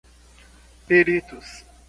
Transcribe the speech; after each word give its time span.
peritos 0.89 1.51